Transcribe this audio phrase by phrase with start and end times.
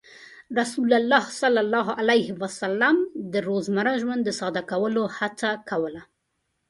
[0.57, 2.95] رسول الله صلى الله عليه وسلم
[3.31, 6.01] د روزمره ژوند د ساده کولو هڅه کوله.